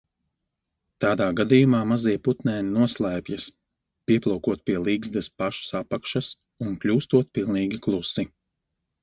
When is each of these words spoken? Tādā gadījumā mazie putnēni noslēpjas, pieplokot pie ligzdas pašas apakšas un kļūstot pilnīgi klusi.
Tādā 1.03 1.25
gadījumā 1.39 1.81
mazie 1.91 2.15
putnēni 2.27 2.73
noslēpjas, 2.77 3.45
pieplokot 4.11 4.65
pie 4.71 4.79
ligzdas 4.87 5.31
pašas 5.43 5.77
apakšas 5.83 6.33
un 6.67 6.75
kļūstot 6.87 7.33
pilnīgi 7.39 7.83
klusi. 7.87 8.29